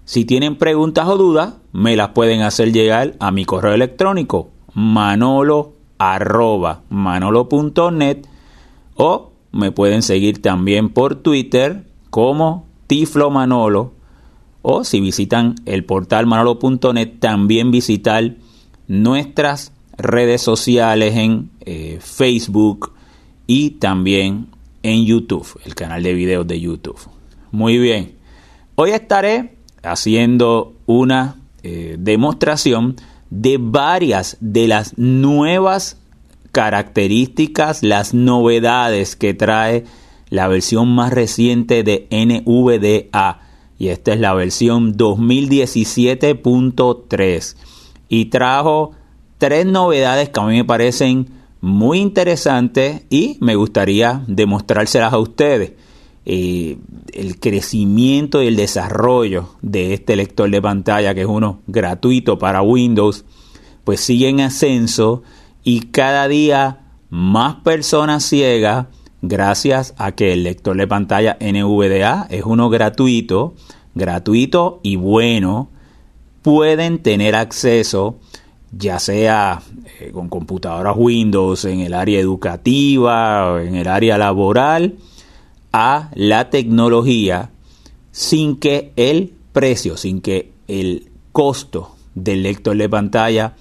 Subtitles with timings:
[0.05, 5.73] Si tienen preguntas o dudas, me las pueden hacer llegar a mi correo electrónico manolo
[6.89, 8.27] manolo.net
[8.95, 13.93] o me pueden seguir también por Twitter como Tiflo Manolo
[14.63, 18.35] o si visitan el portal manolo.net también visitar
[18.87, 22.93] nuestras redes sociales en eh, Facebook
[23.47, 24.47] y también
[24.83, 26.99] en YouTube, el canal de videos de YouTube.
[27.51, 28.15] Muy bien,
[28.75, 32.97] hoy estaré haciendo una eh, demostración
[33.31, 36.02] de varias de las nuevas
[36.53, 39.83] características, las novedades que trae
[40.29, 43.41] la versión más reciente de NVDA.
[43.79, 47.57] Y esta es la versión 2017.3
[48.09, 48.93] y trajo
[49.39, 51.27] tres novedades que a mí me parecen
[51.61, 55.73] muy interesantes y me gustaría demostrárselas a ustedes.
[56.25, 56.79] Eh,
[57.13, 62.63] el crecimiento y el desarrollo de este lector de pantalla, que es uno gratuito para
[62.63, 63.25] Windows,
[63.85, 65.23] pues sigue en ascenso
[65.65, 66.81] y cada día
[67.11, 68.87] más personas ciegas,
[69.21, 73.55] gracias a que el lector de pantalla NVDA es uno gratuito,
[73.95, 75.69] gratuito y bueno,
[76.43, 78.19] pueden tener acceso,
[78.73, 79.63] ya sea
[80.01, 84.97] eh, con computadoras Windows en el área educativa o en el área laboral,
[85.73, 87.51] a la tecnología
[88.11, 93.55] sin que el precio, sin que el costo del lector de pantalla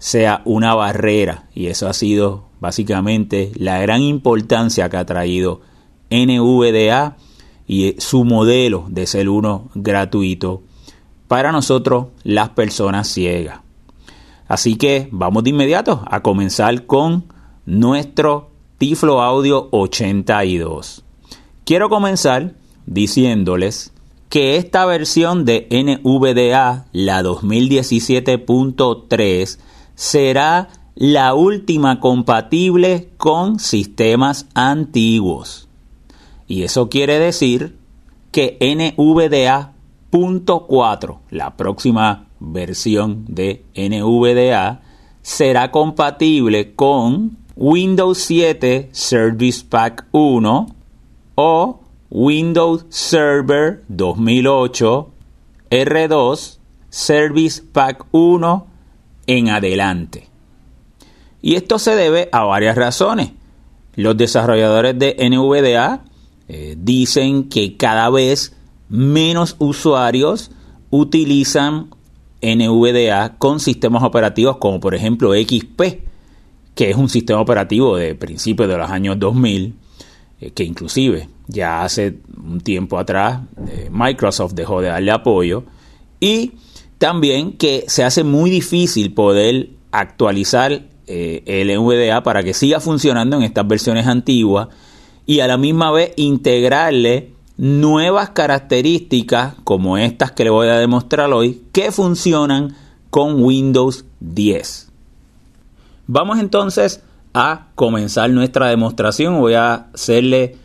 [0.00, 1.44] sea una barrera.
[1.54, 5.60] Y eso ha sido básicamente la gran importancia que ha traído
[6.10, 7.16] NVDA
[7.68, 10.64] y su modelo de ser uno gratuito
[11.28, 13.60] para nosotros las personas ciegas.
[14.48, 17.26] Así que vamos de inmediato a comenzar con
[17.66, 21.04] nuestro Tiflo Audio 82.
[21.64, 22.54] Quiero comenzar
[22.86, 23.92] diciéndoles
[24.28, 29.58] que esta versión de NVDA, la 2017.3,
[30.00, 35.68] será la última compatible con sistemas antiguos.
[36.48, 37.76] Y eso quiere decir
[38.32, 39.74] que NVDA
[40.08, 41.20] Punto 4.
[41.28, 44.80] La próxima versión de NVDA
[45.20, 50.66] será compatible con Windows 7 Service Pack 1
[51.34, 55.10] o Windows Server 2008
[55.70, 56.58] R2
[56.88, 58.69] Service Pack 1
[59.30, 60.26] en adelante.
[61.40, 63.30] Y esto se debe a varias razones.
[63.94, 66.04] Los desarrolladores de NVDA
[66.48, 68.56] eh, dicen que cada vez
[68.88, 70.50] menos usuarios
[70.90, 71.90] utilizan
[72.42, 75.80] NVDA con sistemas operativos como por ejemplo XP,
[76.74, 79.74] que es un sistema operativo de principios de los años 2000,
[80.40, 85.64] eh, que inclusive ya hace un tiempo atrás eh, Microsoft dejó de darle apoyo,
[86.18, 86.52] y
[87.00, 93.38] también que se hace muy difícil poder actualizar eh, el NVDA para que siga funcionando
[93.38, 94.68] en estas versiones antiguas
[95.24, 101.32] y a la misma vez integrarle nuevas características como estas que le voy a demostrar
[101.32, 102.76] hoy que funcionan
[103.08, 104.92] con Windows 10.
[106.06, 107.02] Vamos entonces
[107.32, 109.40] a comenzar nuestra demostración.
[109.40, 110.56] Voy a hacerle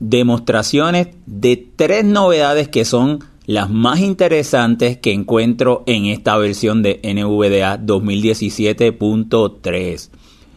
[0.00, 7.00] demostraciones de tres novedades que son las más interesantes que encuentro en esta versión de
[7.02, 10.10] NVDA 2017.3.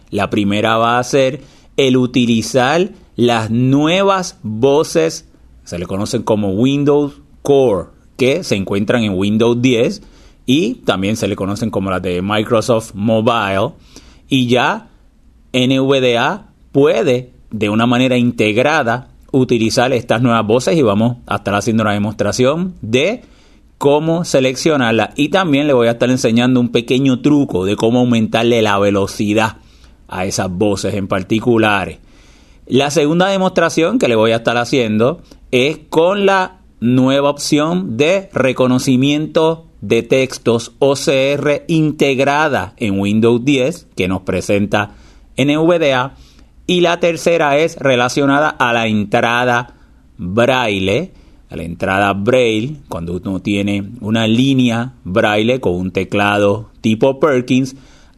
[0.09, 1.41] La primera va a ser
[1.75, 5.27] el utilizar las nuevas voces
[5.67, 10.01] se le conocen como Windows Core, que se encuentran en Windows 10
[10.45, 13.73] y también se le conocen como las de Microsoft Mobile.
[14.29, 14.87] Y ya
[15.51, 21.83] NVDA puede de una manera integrada utilizar estas nuevas voces y vamos a estar haciendo
[21.83, 23.23] una demostración de
[23.77, 28.61] cómo seleccionarla y también le voy a estar enseñando un pequeño truco de cómo aumentarle
[28.61, 29.57] la velocidad
[30.07, 31.99] a esas voces en particulares.
[32.65, 35.21] La segunda demostración que le voy a estar haciendo
[35.51, 44.07] es con la nueva opción de reconocimiento de textos OCR integrada en Windows 10 que
[44.07, 44.95] nos presenta
[45.37, 46.15] NVDA
[46.67, 49.73] y la tercera es relacionada a la entrada
[50.17, 51.11] braille
[51.49, 57.75] a la entrada braille cuando uno tiene una línea braille con un teclado tipo Perkins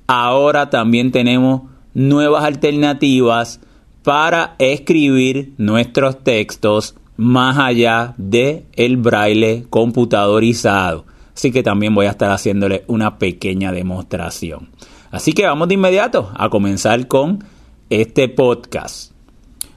[0.07, 1.61] ahora también tenemos
[1.93, 3.61] nuevas alternativas
[4.03, 11.05] para escribir nuestros textos más allá de el braille computadorizado.
[11.35, 14.69] Así que también voy a estar haciéndole una pequeña demostración.
[15.11, 17.43] Así que vamos de inmediato a comenzar con
[17.89, 19.11] este podcast.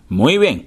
[0.09, 0.67] Muy bien,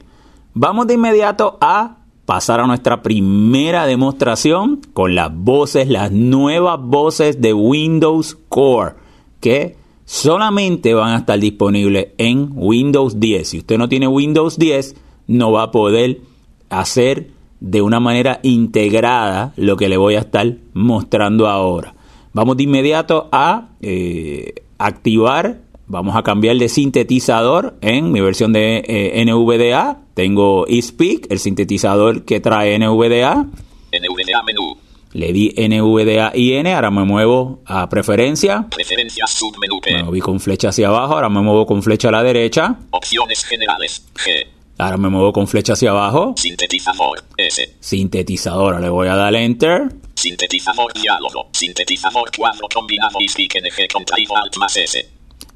[0.53, 7.39] vamos de inmediato a pasar a nuestra primera demostración con las voces, las nuevas voces
[7.41, 8.93] de Windows Core,
[9.39, 9.75] que
[10.05, 13.47] solamente van a estar disponibles en Windows 10.
[13.47, 14.95] Si usted no tiene Windows 10,
[15.27, 16.21] no va a poder
[16.69, 21.93] hacer de una manera integrada lo que le voy a estar mostrando ahora.
[22.33, 28.83] Vamos de inmediato a eh, activar, vamos a cambiar de sintetizador en mi versión de
[28.87, 29.99] eh, NVDA.
[30.13, 33.45] Tengo eSpeak, el sintetizador que trae NVDA.
[33.91, 34.77] NVDA menú.
[35.13, 38.67] Le di NVDA y N, ahora me muevo a preferencia.
[38.69, 39.93] Preferencias submenú P.
[39.93, 42.75] Me moví con flecha hacia abajo, ahora me muevo con flecha a la derecha.
[42.91, 44.05] Opciones generales.
[44.13, 44.45] G.
[44.77, 46.33] Ahora me muevo con flecha hacia abajo.
[46.35, 47.23] Sintetizador.
[47.37, 47.77] S.
[47.79, 49.83] Sintetizadora, le voy a dar enter.
[50.15, 51.47] Sintetizador diálogo.
[51.53, 55.09] Sintetizador cuadro combinado y NG contraído alt más S.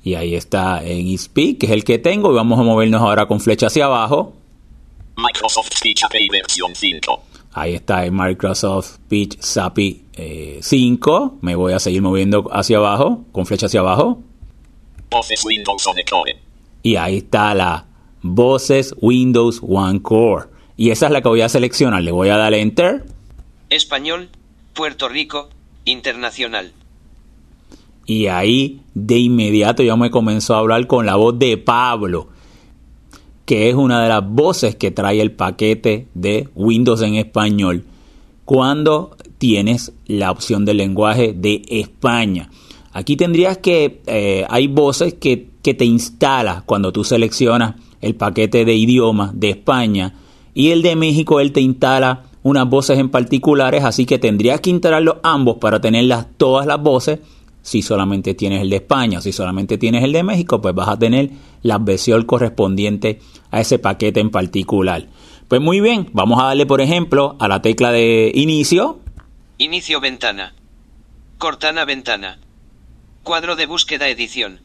[0.03, 2.31] Y ahí está en eSpeak, que es el que tengo.
[2.31, 4.33] Y vamos a movernos ahora con flecha hacia abajo.
[5.17, 7.23] Microsoft Speech API versión 5.
[7.53, 11.39] Ahí está en Microsoft Speech SAPI eh, 5.
[11.41, 14.21] Me voy a seguir moviendo hacia abajo, con flecha hacia abajo.
[15.09, 16.39] Voces Windows on Core.
[16.83, 17.85] Y ahí está la
[18.21, 20.45] Voces Windows One Core.
[20.77, 22.03] Y esa es la que voy a seleccionar.
[22.03, 23.03] Le voy a dar enter.
[23.69, 24.29] Español,
[24.73, 25.49] Puerto Rico,
[25.85, 26.71] Internacional.
[28.09, 32.29] Y ahí de inmediato ya me comenzó a hablar con la voz de Pablo,
[33.45, 37.83] que es una de las voces que trae el paquete de Windows en español
[38.45, 42.49] cuando tienes la opción del lenguaje de España.
[42.93, 48.65] Aquí tendrías que, eh, hay voces que, que te instala cuando tú seleccionas el paquete
[48.65, 50.15] de idioma de España
[50.55, 54.71] y el de México, él te instala unas voces en particulares, así que tendrías que
[54.71, 57.19] instalarlos ambos para tenerlas todas las voces.
[57.69, 60.97] Si solamente tienes el de España, si solamente tienes el de México, pues vas a
[60.97, 61.29] tener
[61.61, 63.19] la versión correspondiente
[63.51, 65.05] a ese paquete en particular.
[65.47, 68.97] Pues muy bien, vamos a darle por ejemplo a la tecla de inicio.
[69.59, 70.55] Inicio ventana.
[71.37, 72.39] Cortana ventana.
[73.21, 74.61] Cuadro de búsqueda edición.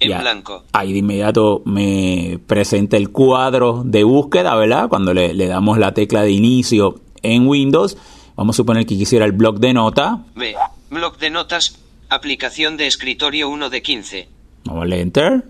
[0.00, 0.64] En Ya, blanco.
[0.72, 4.88] Ahí de inmediato me presenta el cuadro de búsqueda, ¿verdad?
[4.88, 7.98] Cuando le, le damos la tecla de inicio en Windows.
[8.34, 10.24] Vamos a suponer que quisiera el bloc de nota.
[10.34, 10.54] B.
[10.88, 11.83] Bloc de notas.
[12.08, 14.28] Aplicación de escritorio 1 de 15.
[14.64, 15.44] Vamos a darle enter.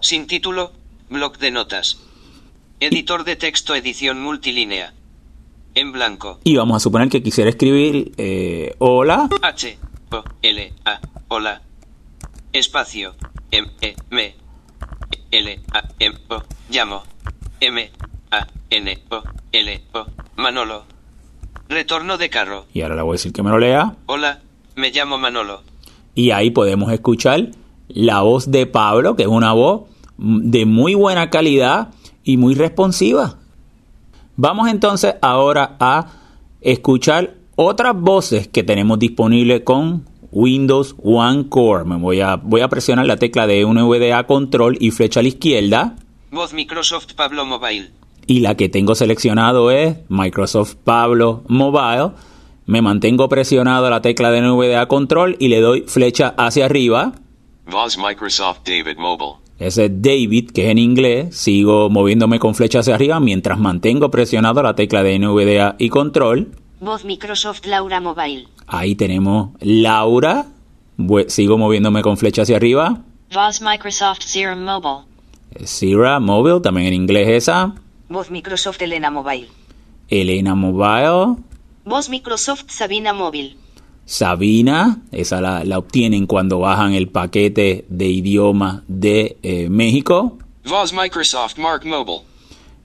[0.00, 0.72] Sin título.
[1.10, 1.98] Bloc de notas.
[2.80, 4.94] Editor de texto edición multilínea.
[5.74, 6.40] En blanco.
[6.44, 9.28] Y vamos a suponer que quisiera escribir eh, hola.
[9.42, 9.78] H.
[10.10, 10.24] O.
[10.42, 10.72] L.
[10.84, 11.00] A.
[11.28, 11.62] Hola.
[12.52, 13.14] Espacio.
[13.50, 13.68] M.
[13.80, 13.94] E.
[14.10, 14.34] M.
[15.30, 15.60] L.
[15.72, 15.82] A.
[15.98, 16.16] M.
[16.28, 16.42] O.
[16.70, 17.02] Llamo.
[17.60, 17.90] M.
[18.30, 18.46] A.
[18.70, 18.98] N.
[19.10, 19.22] O.
[19.52, 19.82] L.
[19.92, 20.06] O.
[20.36, 20.84] Manolo.
[21.68, 22.66] Retorno de carro.
[22.72, 23.96] Y ahora le voy a decir que me lo lea.
[24.06, 24.40] Hola.
[24.74, 25.62] Me llamo Manolo.
[26.14, 27.50] Y ahí podemos escuchar
[27.88, 29.82] la voz de Pablo, que es una voz
[30.18, 31.90] de muy buena calidad
[32.24, 33.38] y muy responsiva.
[34.36, 36.06] Vamos entonces ahora a
[36.60, 41.84] escuchar otras voces que tenemos disponibles con Windows One Core.
[41.84, 45.28] Me voy a, voy a presionar la tecla de NVDA Control y flecha a la
[45.28, 45.96] izquierda.
[46.30, 47.90] Voz Microsoft Pablo Mobile.
[48.26, 52.12] Y la que tengo seleccionado es Microsoft Pablo Mobile.
[52.66, 57.12] Me mantengo presionado la tecla de NVDA Control y le doy flecha hacia arriba.
[57.70, 59.34] Voz Microsoft David Mobile.
[59.58, 61.36] Ese es David, que es en inglés.
[61.36, 66.52] Sigo moviéndome con flecha hacia arriba mientras mantengo presionado la tecla de NVDA y control.
[66.80, 68.48] Voz Microsoft Laura Mobile.
[68.66, 70.46] Ahí tenemos Laura.
[71.28, 73.02] Sigo moviéndome con flecha hacia arriba.
[73.32, 75.04] Voz Microsoft Serum Mobile.
[75.64, 77.74] Sierra Mobile, también en inglés esa.
[78.08, 79.48] Voz Microsoft Elena Mobile.
[80.08, 81.36] Elena Mobile.
[81.84, 83.56] Voz Microsoft Sabina Móvil.
[84.04, 90.38] Sabina, esa la, la obtienen cuando bajan el paquete de idioma de eh, México.
[90.68, 92.20] Voz Microsoft Mark Mobile.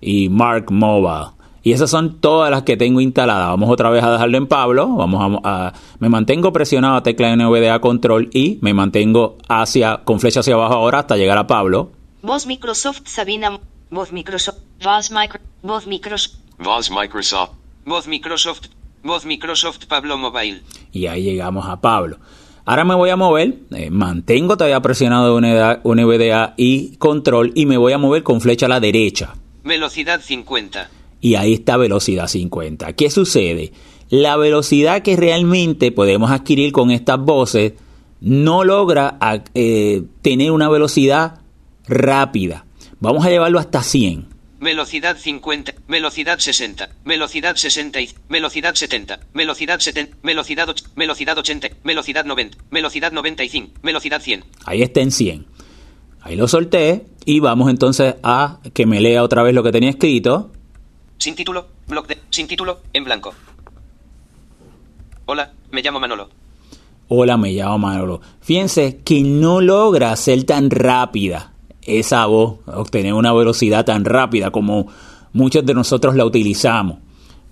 [0.02, 1.32] y Mark Mobile.
[1.64, 3.50] Y esas son todas las que tengo instaladas.
[3.50, 4.88] Vamos otra vez a dejarlo en Pablo.
[4.96, 10.20] Vamos a, a- me mantengo presionado a tecla NVDA control y me mantengo hacia con
[10.22, 11.92] flecha hacia abajo ahora hasta llegar a Pablo.
[12.22, 13.60] Voz Microsoft Sabina.
[13.92, 14.60] Voz Microsoft.
[14.82, 15.42] Voz Micro.
[15.62, 16.36] Voz Microsoft.
[16.58, 17.52] Voz Microsoft.
[17.86, 18.68] Voz Microsoft.
[19.04, 20.62] Voz Microsoft Pablo Mobile.
[20.92, 22.18] Y ahí llegamos a Pablo.
[22.66, 27.78] Ahora me voy a mover, eh, mantengo todavía presionado NVDA, NVDA y control y me
[27.78, 29.36] voy a mover con flecha a la derecha.
[29.64, 30.90] Velocidad 50.
[31.22, 32.94] y ahí está velocidad 50.
[32.94, 33.72] ¿Qué sucede?
[34.10, 37.74] La velocidad que realmente podemos adquirir con estas voces
[38.22, 39.18] no logra
[39.54, 41.40] eh, tener una velocidad
[41.88, 42.66] rápida.
[43.00, 44.37] Vamos a llevarlo hasta 100.
[44.60, 45.74] Velocidad 50.
[45.88, 46.90] Velocidad 60.
[47.06, 48.02] Velocidad 60.
[48.02, 49.20] y- Velocidad 70.
[49.34, 50.18] Velocidad 70.
[50.24, 51.70] Velocidad, velocidad 80.
[51.84, 52.58] Velocidad 90.
[52.72, 53.72] Velocidad 95.
[53.84, 54.44] Velocidad 100.
[54.66, 55.46] Ahí está en 100.
[56.22, 59.92] Ahí lo solté y vamos entonces a que me lea otra vez lo que tenía
[59.92, 60.52] escrito.
[61.20, 61.68] Sin título.
[61.88, 62.18] Bloc de.
[62.32, 62.82] Sin título.
[62.94, 63.34] En blanco.
[65.26, 66.30] Hola, me llamo Manolo.
[67.10, 68.22] Hola, me llamo Manolo.
[68.42, 71.54] Fíjense que no logra ser tan rápida
[71.88, 74.88] esa voz, obtener una velocidad tan rápida como
[75.34, 76.98] muchos de nosotros la utilizamos.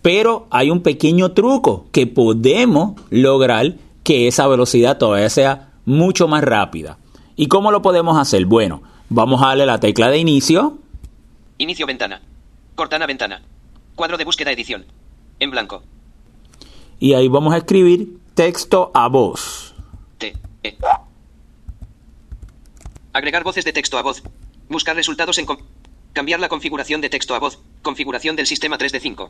[0.01, 6.43] Pero hay un pequeño truco que podemos lograr que esa velocidad todavía sea mucho más
[6.43, 6.97] rápida.
[7.35, 8.45] ¿Y cómo lo podemos hacer?
[8.45, 10.77] Bueno, vamos a darle la tecla de inicio
[11.57, 12.21] Inicio ventana.
[12.75, 13.41] Cortana ventana.
[13.95, 14.85] Cuadro de búsqueda edición.
[15.39, 15.83] En blanco.
[16.99, 19.73] y ahí vamos a escribir texto a voz.
[20.17, 20.33] T.
[20.63, 20.77] E.
[23.15, 24.21] Agregar voces de texto a voz.
[24.67, 25.45] Buscar resultados en...
[26.11, 27.59] Cambiar la configuración de texto a voz.
[27.81, 29.29] Configuración del sistema 3 de 5.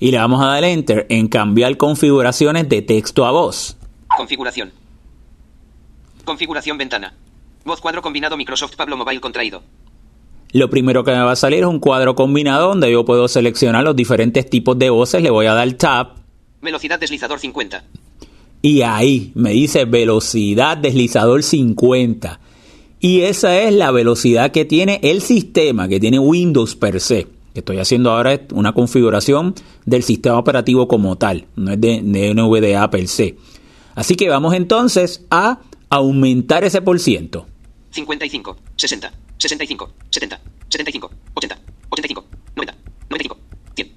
[0.00, 3.76] Y le vamos a dar enter en cambiar configuraciones de texto a voz.
[4.16, 4.72] Configuración.
[6.24, 7.14] Configuración ventana.
[7.64, 9.62] Voz cuadro combinado Microsoft Pablo Mobile contraído.
[10.50, 13.84] Lo primero que me va a salir es un cuadro combinado donde yo puedo seleccionar
[13.84, 15.22] los diferentes tipos de voces.
[15.22, 16.14] Le voy a dar tab
[16.60, 17.84] Velocidad deslizador 50.
[18.60, 22.40] y ahí me dice velocidad deslizador 50.
[23.04, 27.26] Y esa es la velocidad que tiene el sistema, que tiene Windows per se.
[27.52, 32.88] Estoy haciendo ahora una configuración del sistema operativo como tal, no es de, de NVDA
[32.90, 33.34] per se.
[33.96, 35.58] Así que vamos entonces a
[35.90, 37.48] aumentar ese por ciento.
[37.90, 38.56] 55.
[38.76, 39.12] 60.
[39.36, 39.90] 65.
[40.08, 40.40] 70.
[40.68, 41.10] 75.
[41.34, 41.58] 80.
[41.90, 42.24] 85.
[42.54, 42.74] 90.
[43.10, 43.36] 95.
[43.74, 43.92] 100.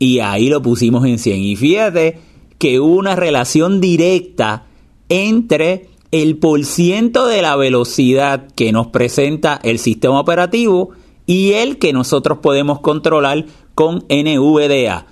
[0.00, 1.40] Y ahí lo pusimos en 100.
[1.40, 2.18] Y fíjate
[2.58, 4.66] que hubo una relación directa
[5.08, 10.90] entre el porciento de la velocidad que nos presenta el sistema operativo
[11.26, 15.06] y el que nosotros podemos controlar con NVDA.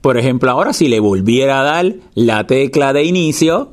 [0.00, 3.70] Por ejemplo, ahora si le volviera a dar la tecla de inicio,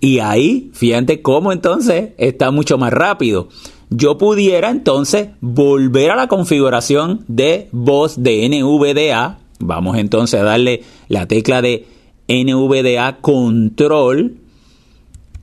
[0.00, 3.48] y ahí, fíjate cómo entonces está mucho más rápido.
[3.90, 9.38] Yo pudiera entonces volver a la configuración de voz de NVDA.
[9.58, 11.86] Vamos entonces a darle la tecla de
[12.28, 14.36] NVDA control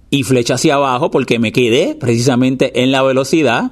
[0.09, 3.71] y flecha hacia abajo porque me quedé precisamente en la velocidad.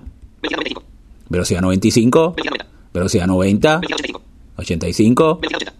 [1.29, 2.33] Velocidad 95.
[2.35, 4.21] Velocidad 90, Velocidad 90, velocidad 90, velocidad
[4.57, 5.39] 85.
[5.39, 5.39] 85.
[5.41, 5.73] Velocidad 80.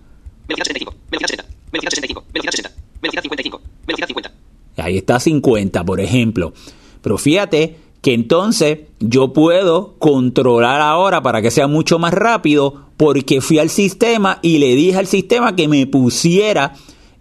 [0.48, 0.94] Velocidad 75.
[1.12, 1.46] Velocidad 70.
[1.72, 2.24] Velocidad 65.
[2.34, 2.72] Velocidad 60.
[3.02, 3.62] Velocidad 55.
[3.88, 4.32] Velocidad 50.
[4.78, 6.54] Ahí está 50, por ejemplo.
[7.02, 13.42] Pero fíjate que entonces yo puedo controlar ahora para que sea mucho más rápido porque
[13.42, 16.74] fui al sistema y le dije al sistema que me pusiera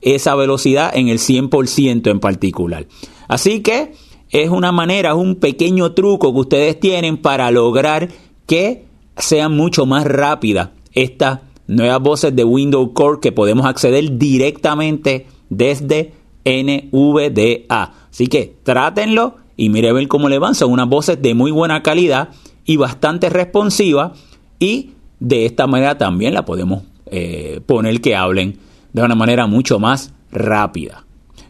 [0.02, 2.86] esa velocidad en el 100% en particular.
[3.28, 3.92] Así que
[4.30, 8.08] es una manera, es un pequeño truco que ustedes tienen para lograr
[8.46, 8.84] que
[9.16, 16.12] sean mucho más rápidas estas nuevas voces de Windows Core que podemos acceder directamente desde
[16.44, 17.94] NVDA.
[18.10, 20.54] Así que trátenlo y miren ver cómo le van.
[20.54, 22.30] Son unas voces de muy buena calidad
[22.64, 24.18] y bastante responsivas.
[24.58, 24.90] Y
[25.20, 28.58] de esta manera también la podemos eh, poner que hablen
[28.92, 31.04] de una manera mucho más rápida.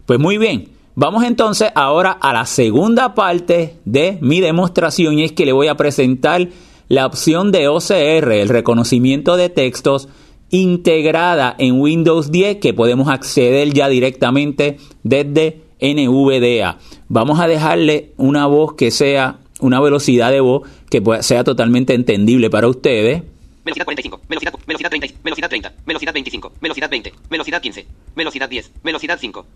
[0.07, 5.33] Pues muy bien, vamos entonces ahora a la segunda parte de mi demostración y es
[5.33, 6.49] que le voy a presentar
[6.89, 10.09] la opción de OCR, el reconocimiento de textos
[10.51, 16.79] integrada en Windows 10 que podemos acceder ya directamente desde NVDA.
[17.09, 22.51] Vamos a dejarle una voz que sea una velocidad de voz que sea totalmente entendible
[22.51, 23.23] para ustedes.
[23.65, 24.21] Velocidad 45.
[24.29, 25.09] Velocidad, velocidad 30.
[25.23, 25.73] Velocidad 30.
[25.87, 26.53] Velocidad 25.
[26.61, 27.13] Velocidad 20.
[27.31, 27.87] Velocidad 15.
[28.17, 28.73] Velocidad 10.
[28.83, 29.47] Velocidad 5.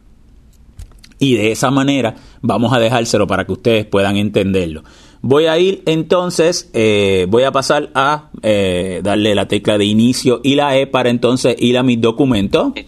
[1.19, 4.85] y de esa manera vamos a dejárselo para que ustedes puedan entenderlo.
[5.23, 10.41] Voy a ir entonces, eh, voy a pasar a eh, darle la tecla de inicio
[10.45, 12.73] y la E para entonces ir a mis documentos.
[12.77, 12.87] E.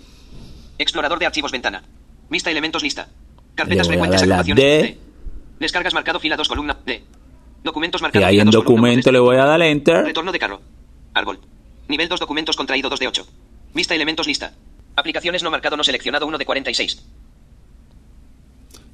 [0.79, 1.83] Explorador de archivos ventana.
[2.31, 3.09] Vista elementos lista.
[3.55, 4.83] Carpetas frecuentes agrupaciones D.
[4.83, 4.99] D.
[5.59, 7.03] Descargas marcado fila 2 columna D.
[7.65, 10.05] Documentos Y marcado ahí en 2 columna documento le voy a dar enter.
[10.05, 10.61] Retorno de carro.
[11.19, 11.39] Árbol.
[11.89, 13.27] Nivel 2 documentos contraído 2 de 8.
[13.75, 14.53] Vista elementos lista.
[14.97, 17.05] Aplicaciones no marcado no seleccionado 1 de 46.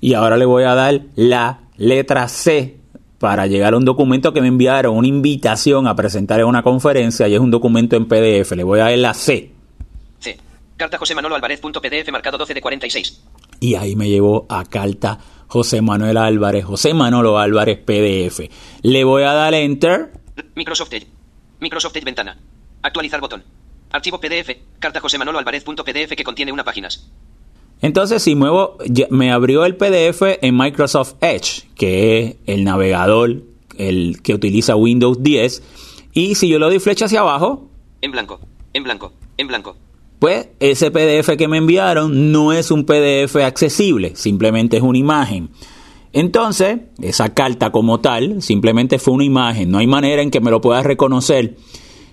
[0.01, 2.77] Y ahora le voy a dar la letra C
[3.19, 7.27] para llegar a un documento que me enviaron, una invitación a presentar en una conferencia
[7.27, 8.53] y es un documento en PDF.
[8.53, 9.51] Le voy a dar la C.
[10.19, 10.39] C.
[10.77, 11.61] Carta José Manolo Álvarez.
[11.61, 13.23] punto PDF marcado 12 de 46.
[13.61, 18.51] Y ahí me llevó a carta José Manuel Álvarez, José Manolo Álvarez PDF.
[18.83, 20.13] Le voy a dar enter.
[20.55, 21.07] Microsoft Edge.
[21.61, 22.39] Microsoft Edge ventana.
[22.83, 23.43] Actualizar botón.
[23.91, 24.57] Archivo PDF.
[24.79, 25.65] Carta José Manolo Álvarez.
[25.65, 27.09] punto PDF que contiene una páginas.
[27.81, 28.79] Entonces, si muevo,
[29.11, 33.43] me abrió el PDF en Microsoft Edge, que es el navegador
[33.77, 35.63] el que utiliza Windows 10.
[36.13, 37.69] Y si yo le doy flecha hacia abajo,
[38.01, 38.41] En blanco.
[38.73, 39.13] En blanco.
[39.37, 39.77] En blanco.
[40.19, 45.51] pues ese PDF que me enviaron no es un PDF accesible, simplemente es una imagen.
[46.15, 50.53] Entonces, esa carta como tal simplemente fue una imagen, no hay manera en que me
[50.53, 51.57] lo pueda reconocer.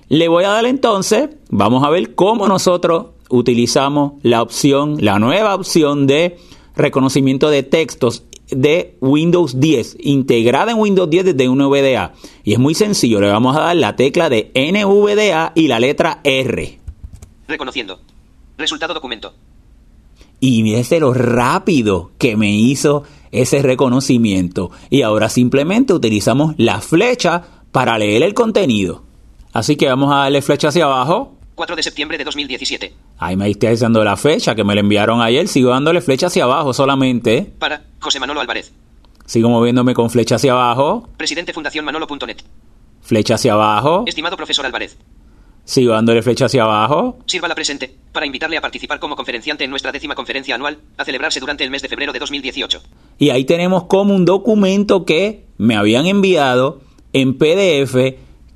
[0.09, 5.53] Le voy a dar entonces, vamos a ver cómo nosotros utilizamos la opción, la nueva
[5.53, 6.37] opción de
[6.75, 12.13] reconocimiento de textos de Windows 10, integrada en Windows 10 desde un NVDA.
[12.43, 16.21] Y es muy sencillo, le vamos a dar la tecla de NVDA y la letra
[16.23, 16.79] R.
[17.47, 17.99] Reconociendo.
[18.57, 19.35] Resultado documento.
[20.39, 24.71] Y mírese lo rápido que me hizo ese reconocimiento.
[24.89, 29.03] Y ahora simplemente utilizamos la flecha para leer el contenido.
[29.53, 31.37] Así que vamos a darle flecha hacia abajo.
[31.55, 32.93] 4 de septiembre de 2017.
[33.17, 35.47] Ahí me está diciendo la fecha que me la enviaron ayer.
[35.47, 37.53] Sigo dándole flecha hacia abajo solamente.
[37.59, 38.71] Para José Manolo Álvarez.
[39.25, 41.07] Sigo moviéndome con flecha hacia abajo.
[41.17, 42.37] Presidente Fundación Manolo.net.
[43.01, 44.03] Flecha hacia abajo.
[44.07, 44.97] Estimado profesor Álvarez.
[45.63, 47.19] Sigo dándole flecha hacia abajo.
[47.25, 51.05] Sirva la presente para invitarle a participar como conferenciante en nuestra décima conferencia anual, a
[51.05, 52.81] celebrarse durante el mes de febrero de 2018.
[53.19, 56.81] Y ahí tenemos como un documento que me habían enviado
[57.13, 57.95] en PDF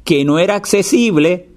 [0.04, 1.50] que no era accesible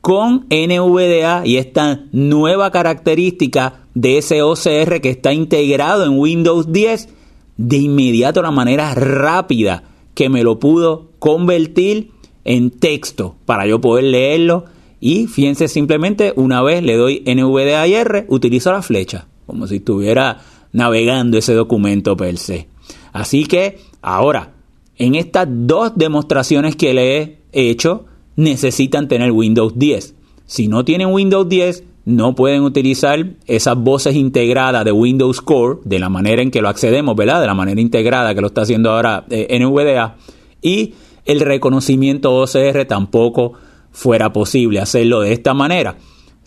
[0.00, 7.08] con NVDA y esta nueva característica de ese OCR que está integrado en Windows 10
[7.56, 9.82] de inmediato de una manera rápida
[10.14, 12.12] que me lo pudo convertir
[12.44, 14.66] en texto para yo poder leerlo
[15.06, 19.76] y fíjense simplemente una vez le doy NVDA y R utilizo la flecha como si
[19.76, 20.40] estuviera
[20.72, 22.66] navegando ese documento per se
[23.12, 24.54] así que ahora
[24.96, 31.12] en estas dos demostraciones que le he hecho necesitan tener Windows 10 si no tienen
[31.12, 36.52] Windows 10 no pueden utilizar esas voces integradas de Windows Core de la manera en
[36.52, 37.40] que lo accedemos, ¿verdad?
[37.40, 40.14] De la manera integrada que lo está haciendo ahora eh, NVDA.
[40.62, 43.54] Y el reconocimiento OCR tampoco
[43.96, 45.96] fuera posible hacerlo de esta manera.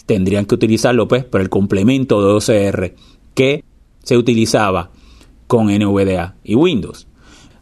[0.06, 2.94] Tendrían que utilizarlo, pues, por el complemento de OCR
[3.34, 3.64] que
[4.04, 4.92] se utilizaba
[5.48, 7.08] con NVDA y Windows.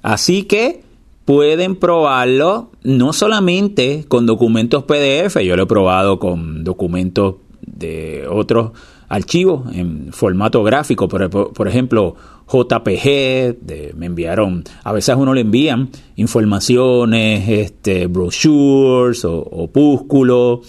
[0.01, 0.83] Así que
[1.23, 8.71] pueden probarlo no solamente con documentos PDF, yo lo he probado con documentos de otros
[9.09, 12.15] archivos en formato gráfico, por, ejemplo
[12.47, 20.59] JPG, me enviaron, a veces uno le envían informaciones, este, brochures o opúsculos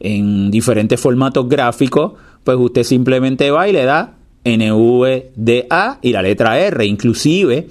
[0.00, 6.58] en diferentes formatos gráficos, pues usted simplemente va y le da NVDA y la letra
[6.58, 7.68] R, inclusive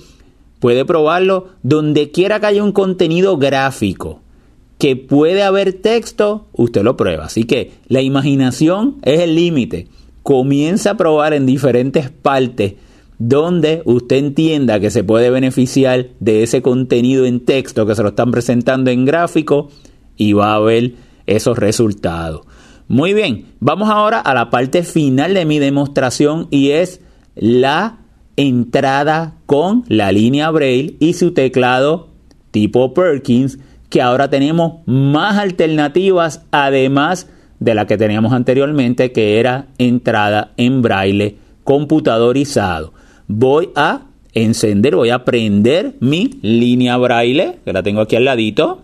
[0.60, 4.23] puede probarlo donde quiera que haya un contenido gráfico
[4.84, 7.24] que puede haber texto, usted lo prueba.
[7.24, 9.88] Así que la imaginación es el límite.
[10.24, 12.74] Comienza a probar en diferentes partes
[13.18, 18.10] donde usted entienda que se puede beneficiar de ese contenido en texto que se lo
[18.10, 19.70] están presentando en gráfico
[20.18, 20.96] y va a ver
[21.28, 22.42] esos resultados.
[22.90, 27.00] Muy bien, vamos ahora a la parte final de mi demostración y es
[27.36, 28.00] la
[28.36, 32.10] entrada con la línea Braille y su teclado
[32.52, 33.60] tipo Perkins,
[33.94, 37.30] que ahora tenemos más alternativas además
[37.60, 42.92] de la que teníamos anteriormente, que era entrada en braille computadorizado.
[43.28, 48.82] Voy a encender, voy a prender mi línea braille, que la tengo aquí al ladito.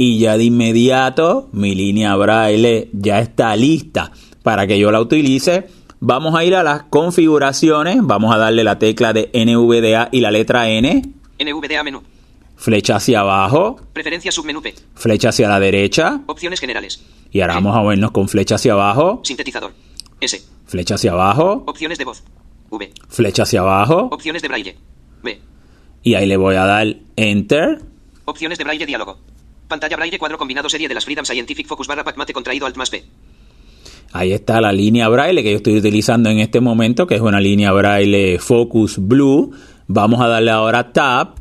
[0.00, 4.12] y ya de inmediato mi línea braille ya está lista
[4.44, 5.66] para que yo la utilice.
[6.00, 10.30] Vamos a ir a las configuraciones, vamos a darle la tecla de NVDA y la
[10.30, 11.02] letra N.
[11.40, 12.02] NVDA menú.
[12.56, 14.74] Flecha hacia abajo, Preferencias submenú P.
[14.94, 17.00] flecha hacia la derecha Opciones generales.
[17.30, 19.72] y ahora vamos a movernos con flecha hacia abajo, Sintetizador.
[20.20, 20.42] S.
[20.66, 22.22] flecha hacia abajo, Opciones de voz.
[22.70, 22.90] V.
[23.08, 24.76] flecha hacia abajo Opciones de braille.
[25.22, 25.40] B.
[26.02, 27.80] y ahí le voy a dar Enter
[28.24, 29.18] Opciones de braille diálogo.
[29.68, 32.90] Pantalla braille cuadro combinado serie de las Freedom Scientific Focus barra Pacmate contraído Alt más
[32.90, 33.04] P.
[34.12, 37.40] Ahí está la línea braille que yo estoy utilizando en este momento, que es una
[37.40, 39.52] línea braille Focus Blue.
[39.86, 41.34] Vamos a darle ahora Tab.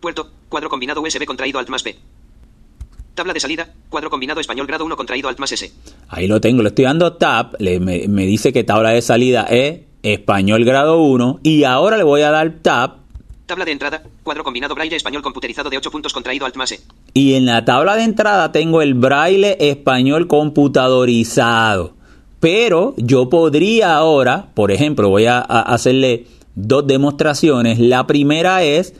[0.00, 1.96] Puerto, cuadro combinado USB contraído Alt más P.
[3.14, 5.70] Tabla de salida, cuadro combinado español grado 1 contraído Alt más S.
[6.08, 7.56] Ahí lo tengo, le estoy dando Tab.
[7.58, 11.40] Le- me, me dice que tabla de salida es español grado 1.
[11.42, 12.98] Y ahora le voy a dar Tab.
[13.46, 16.80] Tabla de entrada, cuadro combinado braille español computerizado de 8 puntos contraído Alt más E.
[17.12, 21.94] Y en la tabla de entrada tengo el braille español computadorizado.
[22.42, 26.26] Pero yo podría ahora, por ejemplo, voy a, a hacerle
[26.56, 27.78] dos demostraciones.
[27.78, 28.94] La primera es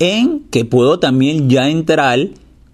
[0.00, 2.18] en que puedo también ya entrar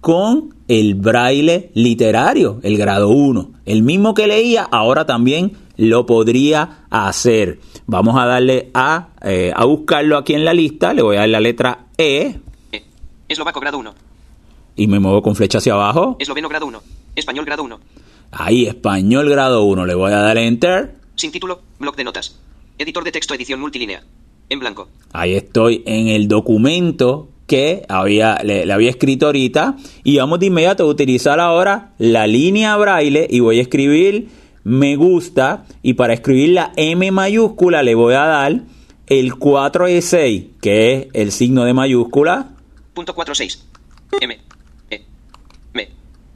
[0.00, 3.50] con el braille literario, el grado 1.
[3.66, 7.58] El mismo que leía, ahora también lo podría hacer.
[7.87, 10.94] Vamos a darle a, eh, a buscarlo aquí en la lista.
[10.94, 12.40] Le voy a dar la letra E
[12.72, 12.82] E.
[13.28, 13.94] Eslovaco grado 1.
[14.76, 16.16] y me muevo con flecha hacia abajo.
[16.18, 16.80] Esloveno grado 1.
[17.14, 17.78] Español grado 1.
[18.30, 19.87] Ahí, español grado 1.
[19.87, 20.94] Le voy a dar enter.
[21.16, 22.38] Sin título, bloc de notas.
[22.78, 24.02] Editor de texto edición multilínea.
[24.48, 24.88] En blanco.
[25.12, 29.76] Ahí estoy en el documento que había, le, le había escrito ahorita.
[30.02, 34.28] Y vamos de inmediato a utilizar ahora la línea braille y voy a escribir
[34.64, 35.66] me gusta.
[35.82, 38.62] Y para escribir la M mayúscula le voy a dar
[39.06, 42.54] el 4 y 6, que es el signo de mayúscula.
[42.94, 43.66] Punto 46.
[44.20, 44.38] M.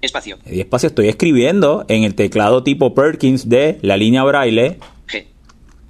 [0.01, 0.39] Espacio.
[0.47, 4.79] Y espacio estoy escribiendo en el teclado tipo Perkins de la línea braille.
[5.09, 5.27] G.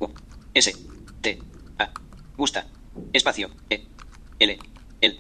[0.01, 0.09] U.
[0.55, 0.75] S.
[1.21, 1.39] T.
[1.79, 1.91] A.
[2.37, 2.67] Gusta.
[3.13, 3.51] Espacio.
[3.69, 3.83] E.
[4.39, 4.59] L.
[5.01, 5.17] L.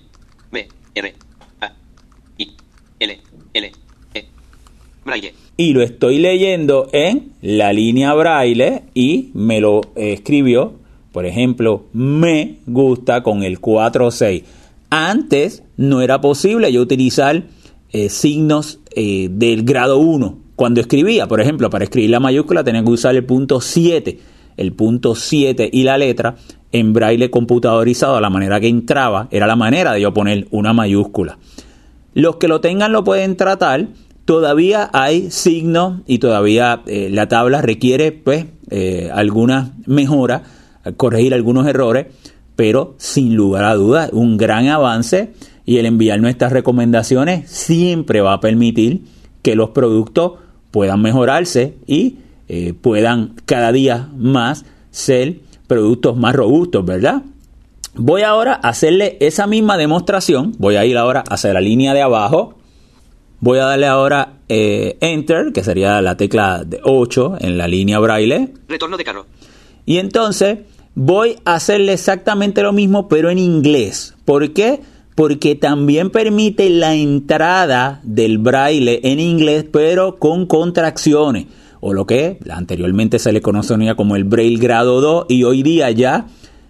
[0.50, 0.68] B.
[0.94, 1.14] R.
[1.60, 1.72] A.
[2.38, 2.56] I.
[2.98, 3.20] L.
[3.52, 3.72] L.
[4.14, 4.24] E.
[5.04, 5.34] Braille.
[5.56, 10.74] y lo estoy leyendo en la línea braille y me lo escribió,
[11.12, 14.44] por ejemplo, me gusta con el 4-6.
[14.90, 17.42] Antes no era posible yo utilizar
[17.90, 21.26] eh, signos eh, del grado 1 cuando escribía.
[21.28, 24.18] Por ejemplo, para escribir la mayúscula tenía que usar el punto 7,
[24.56, 26.36] el punto 7 y la letra
[26.72, 31.38] en braille computadorizado, la manera que entraba era la manera de yo poner una mayúscula.
[32.14, 33.88] Los que lo tengan lo pueden tratar.
[34.24, 40.42] Todavía hay signos y todavía eh, la tabla requiere pues eh, alguna mejora,
[40.98, 42.08] corregir algunos errores,
[42.54, 45.32] pero sin lugar a dudas un gran avance
[45.68, 49.02] y el enviar nuestras recomendaciones siempre va a permitir
[49.42, 50.38] que los productos
[50.70, 52.16] puedan mejorarse y
[52.48, 57.22] eh, puedan cada día más ser productos más robustos, ¿verdad?
[57.94, 60.54] Voy ahora a hacerle esa misma demostración.
[60.56, 62.54] Voy a ir ahora hacia la línea de abajo.
[63.40, 67.98] Voy a darle ahora eh, Enter, que sería la tecla de 8 en la línea
[67.98, 68.54] braille.
[68.68, 69.26] Retorno de carro.
[69.84, 70.60] Y entonces
[70.94, 74.14] voy a hacerle exactamente lo mismo, pero en inglés.
[74.24, 74.80] ¿Por qué?
[74.80, 74.97] Porque
[75.60, 81.46] también permite la entrada del braille en inglés, pero con contracciones.
[81.80, 85.90] O lo que anteriormente se le conocía como el braille grado 2 y hoy día
[85.90, 86.26] ya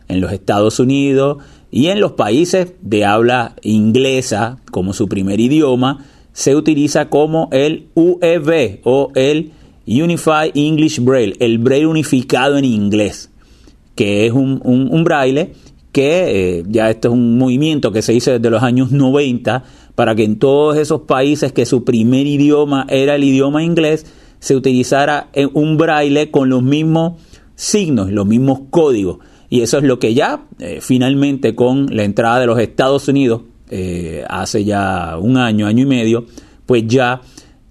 [0.08, 1.38] en los Estados Unidos
[1.70, 7.88] y en los países de habla inglesa como su primer idioma se utiliza como el
[7.94, 9.52] UEB o el
[9.86, 13.30] Unified English Braille, el braille unificado en inglés,
[13.94, 15.52] que es un- un braille
[15.98, 19.64] que eh, ya esto es un movimiento que se hizo desde los años 90
[19.96, 24.06] para que en todos esos países que su primer idioma era el idioma inglés,
[24.38, 27.20] se utilizara eh, un braille con los mismos
[27.56, 29.18] signos, los mismos códigos.
[29.50, 33.42] Y eso es lo que ya eh, finalmente con la entrada de los Estados Unidos
[34.28, 36.26] hace ya un año, año y medio,
[36.64, 37.22] pues ya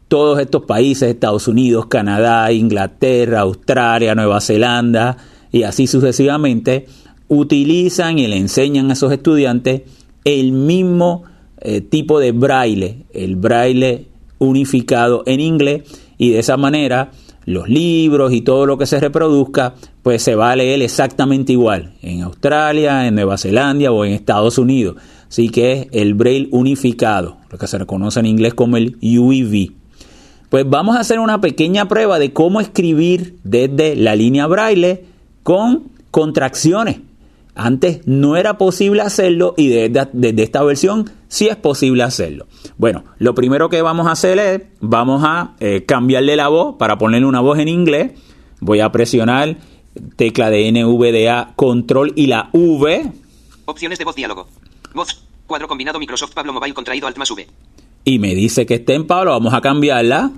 [0.10, 5.16] todos estos países, Estados Unidos, Canadá, Inglaterra, Australia, Nueva Zelanda
[5.50, 6.88] y así sucesivamente,
[7.28, 9.82] utilizan y le enseñan a esos estudiantes
[10.24, 11.24] el mismo
[11.60, 14.08] eh, tipo de braille, el braille
[14.40, 15.84] unificado en inglés
[16.18, 17.12] y de esa manera
[17.46, 21.94] los libros y todo lo que se reproduzca pues se va a leer exactamente igual
[22.02, 24.98] en Australia, en Nueva Zelanda o en Estados Unidos.
[25.30, 29.72] Así que es el braille unificado, lo que se reconoce en inglés como el UEV.
[30.50, 35.04] Pues vamos a hacer una pequeña prueba de cómo escribir desde la línea braille
[35.44, 37.00] con contracciones.
[37.58, 42.48] Antes no era posible hacerlo y desde, desde esta versión sí es posible hacerlo.
[42.78, 46.98] Bueno, lo primero que vamos a hacer es, vamos a eh, cambiarle la voz para
[46.98, 48.12] ponerle una voz en inglés.
[48.60, 49.58] Voy a presionar
[50.16, 53.12] tecla de NVDA, control y la V.
[53.66, 54.48] Opciones de voz diálogo.
[54.94, 55.24] Voz.
[55.48, 57.48] Cuadro combinado Microsoft Pablo Mobile contraído Alt más V.
[58.04, 60.32] Y me dice que esté en Pablo, vamos a cambiarla.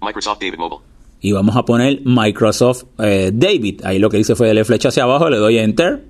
[0.00, 0.87] Microsoft David Mobile.
[1.20, 3.82] Y vamos a poner Microsoft eh, David.
[3.84, 6.04] Ahí lo que hice fue darle flecha hacia abajo, le doy Enter.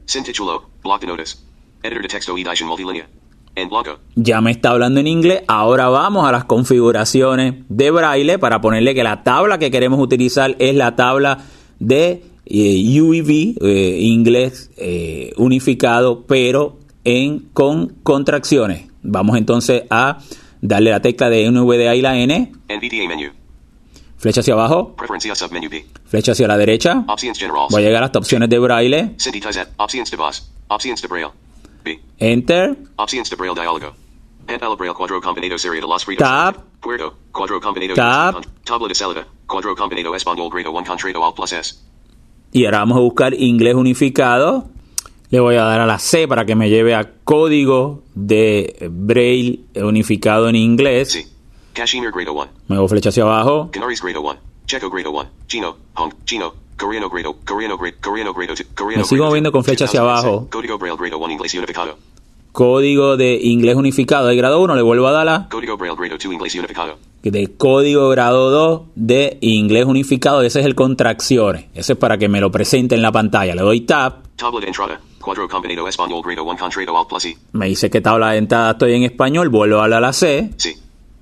[4.15, 5.43] Ya me está hablando en inglés.
[5.49, 10.55] Ahora vamos a las configuraciones de braille para ponerle que la tabla que queremos utilizar
[10.59, 11.45] es la tabla
[11.79, 18.87] de eh, UEV, eh, inglés eh, unificado, pero en con contracciones.
[19.03, 20.19] Vamos entonces a
[20.61, 23.38] darle la tecla de NVDA y la N, NVDA menu.
[24.19, 24.95] Flecha hacia abajo,
[26.07, 27.05] flecha hacia la derecha.
[27.71, 29.15] Voy a llegar hasta opciones de braille,
[32.19, 32.77] enter.
[36.25, 36.57] Tab.
[37.95, 38.35] Tab.
[38.65, 39.27] Tabla de salida.
[39.47, 41.75] Cuadro combinado español grado 1 contrato al plus S.
[42.53, 44.69] y ahora vamos a buscar inglés unificado.
[45.31, 49.61] Le voy a dar a la C para que me lleve a código de braille
[49.77, 51.31] unificado en inglés.
[51.79, 52.49] Kashmir grado 1.
[52.69, 53.71] Muevo flecha hacia abajo.
[53.73, 54.37] Canaries grado 1.
[54.67, 55.29] Checo grado 1.
[55.47, 55.77] Chino.
[55.95, 56.11] Hong.
[56.25, 56.53] Chino.
[56.77, 57.09] Coreano.
[57.09, 57.37] Coreano
[57.79, 57.97] grado.
[58.03, 58.67] Coreano grado 2.
[58.75, 60.25] Coreano Me sigo moviendo con flecha hacia 2006.
[60.27, 60.49] abajo.
[60.51, 61.97] Código braille grado 1 inglés unificado.
[62.53, 64.75] Código de inglés unificado de grado 1.
[64.75, 66.99] Le vuelvo a dar la Código braille grado 2 inglés unificado.
[67.23, 70.43] de código grado 2 de inglés unificado.
[70.43, 71.67] Ese es el contracciones.
[71.75, 73.55] Ese es para que me lo presente en la pantalla.
[73.55, 74.15] Le doy tab.
[74.37, 75.01] Tabla de entrada.
[75.21, 77.37] Cuadro combinado español grado 1 contrato al plus E.
[77.53, 79.49] Me dice que tabla de entrada estoy en español.
[79.49, 80.51] Vuelvo a la C.
[80.57, 80.77] C.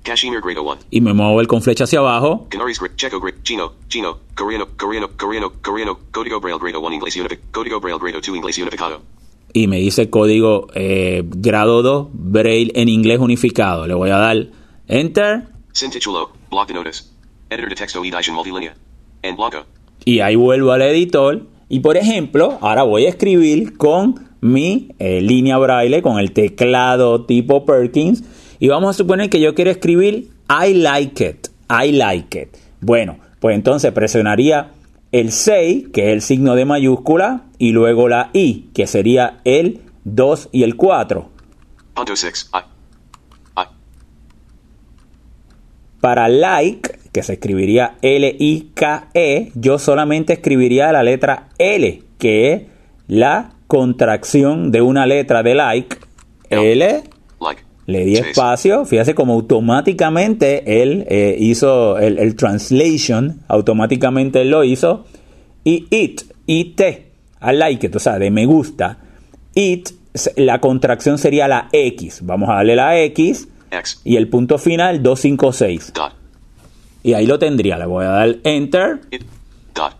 [0.07, 0.77] Kashmir grado 1.
[0.89, 2.47] Y me muevo el con flecha hacia abajo.
[2.49, 2.95] Canaries grado.
[2.95, 3.37] Checo grado.
[3.43, 3.73] Chino.
[3.89, 4.17] Chino.
[4.35, 4.67] Coreano.
[4.77, 5.09] Coreano.
[5.17, 5.51] Coreano.
[5.61, 5.99] Coreano.
[6.11, 7.41] Código braille grado 1 inglés unificado.
[7.51, 9.01] Código braille grado 2 inglés unificado.
[9.53, 13.85] y me dice código eh, grado 2 Braille en inglés unificado.
[13.87, 14.47] Le voy a dar
[14.87, 15.43] Enter
[19.35, 19.65] blanco.
[20.05, 21.41] y ahí vuelvo al editor.
[21.69, 27.25] Y por ejemplo, ahora voy a escribir con mi eh, línea Braille, con el teclado
[27.25, 28.23] tipo Perkins.
[28.59, 31.47] Y vamos a suponer que yo quiero escribir I like it.
[31.69, 32.49] I like it.
[32.81, 34.71] Bueno, pues entonces presionaría
[35.11, 39.81] el 6, que es el signo de mayúscula, y luego la I, que sería el
[40.03, 41.29] 2 y el 4.
[41.93, 42.51] Punto 6.
[42.53, 42.57] I.
[43.59, 43.65] I.
[45.99, 52.61] Para like, que se escribiría L-I-K-E, yo solamente escribiría la letra L, que es
[53.07, 55.97] la contracción de una letra de like.
[56.49, 57.16] L, Like.
[57.87, 64.63] Le di espacio, fíjate como automáticamente él eh, hizo el, el translation, automáticamente él lo
[64.63, 65.05] hizo.
[65.63, 68.97] Y it, it, I like it, o sea, de me gusta.
[69.55, 69.89] It,
[70.35, 72.19] la contracción sería la X.
[72.23, 74.01] Vamos a darle la X X.
[74.03, 75.93] y el punto final 256.
[75.93, 76.13] Dot.
[77.03, 77.77] Y ahí lo tendría.
[77.77, 78.99] Le voy a dar enter.
[79.11, 79.23] It.
[79.73, 79.93] Dot.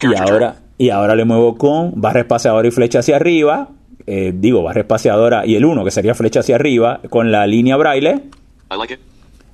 [0.00, 3.68] Y ahora, y ahora le muevo con barra espaciadora y flecha hacia arriba.
[4.06, 7.76] Eh, digo, barra espaciadora y el 1, que sería flecha hacia arriba, con la línea
[7.76, 8.22] braille.
[8.70, 9.00] I like it.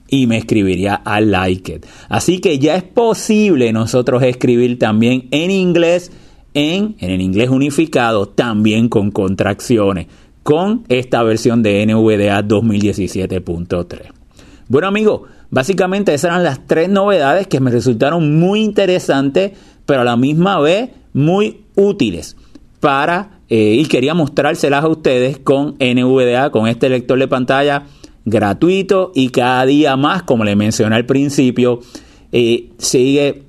[0.09, 1.87] Y me escribiría I like it.
[2.09, 6.13] Así que ya es posible nosotros escribir también en inglés,
[6.55, 10.07] en, en el inglés unificado, también con contracciones,
[10.43, 14.13] con esta versión de NVDA 2017.3.
[14.69, 19.53] Bueno amigos, básicamente esas eran las tres novedades que me resultaron muy interesantes,
[19.85, 22.37] pero a la misma vez muy útiles
[22.81, 27.87] para, eh, y quería mostrárselas a ustedes con NVDA, con este lector de pantalla
[28.25, 31.81] gratuito y cada día más, como le mencioné al principio,
[32.33, 33.45] eh, sigue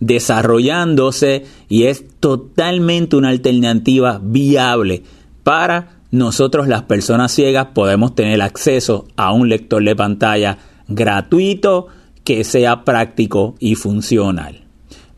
[0.00, 5.02] desarrollándose y es totalmente una alternativa viable
[5.42, 11.88] para nosotros las personas ciegas podemos tener acceso a un lector de pantalla gratuito
[12.24, 14.67] que sea práctico y funcional.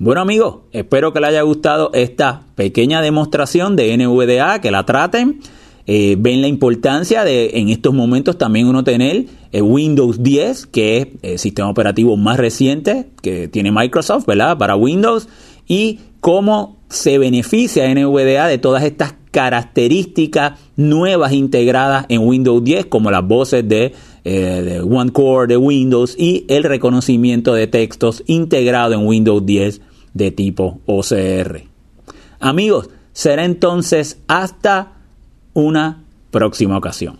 [0.03, 5.41] Bueno amigos, espero que les haya gustado esta pequeña demostración de NVDA, que la traten.
[5.87, 10.97] Eh, ven la importancia de en estos momentos también uno tener eh, Windows 10, que
[10.97, 14.57] es el sistema operativo más reciente que tiene Microsoft, ¿verdad?
[14.57, 15.29] Para Windows,
[15.69, 23.11] y cómo se beneficia NVDA de todas estas características nuevas integradas en Windows 10, como
[23.11, 23.93] las voces de,
[24.25, 29.83] eh, de Windows y el reconocimiento de textos integrado en Windows 10
[30.15, 31.65] de tipo OCR.
[32.41, 34.93] Amigos, será entonces hasta
[35.55, 37.19] una próxima ocasión.